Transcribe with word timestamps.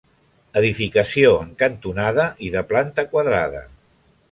Edificació 0.61 1.35
en 1.41 1.51
cantonada 1.59 2.25
i 2.47 2.51
de 2.57 2.65
planta 2.73 3.09
quadrada. 3.15 3.65